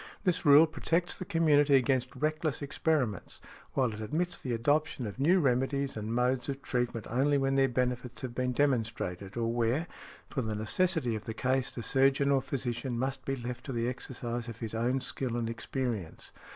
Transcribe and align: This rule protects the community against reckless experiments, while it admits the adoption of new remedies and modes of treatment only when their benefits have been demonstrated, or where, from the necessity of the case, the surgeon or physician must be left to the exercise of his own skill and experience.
This 0.23 0.47
rule 0.47 0.65
protects 0.65 1.15
the 1.15 1.25
community 1.25 1.75
against 1.75 2.15
reckless 2.15 2.63
experiments, 2.63 3.39
while 3.73 3.93
it 3.93 4.01
admits 4.01 4.39
the 4.39 4.51
adoption 4.51 5.05
of 5.05 5.19
new 5.19 5.39
remedies 5.39 5.95
and 5.95 6.11
modes 6.11 6.49
of 6.49 6.63
treatment 6.63 7.05
only 7.07 7.37
when 7.37 7.53
their 7.53 7.69
benefits 7.69 8.23
have 8.23 8.33
been 8.33 8.51
demonstrated, 8.51 9.37
or 9.37 9.53
where, 9.53 9.85
from 10.27 10.47
the 10.47 10.55
necessity 10.55 11.13
of 11.15 11.25
the 11.25 11.35
case, 11.35 11.69
the 11.69 11.83
surgeon 11.83 12.31
or 12.31 12.41
physician 12.41 12.97
must 12.97 13.25
be 13.25 13.35
left 13.35 13.63
to 13.65 13.71
the 13.71 13.87
exercise 13.87 14.47
of 14.47 14.57
his 14.57 14.73
own 14.73 15.01
skill 15.01 15.37
and 15.37 15.51
experience. 15.51 16.31